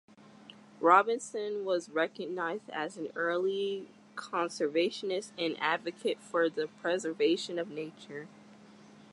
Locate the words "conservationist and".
4.15-5.55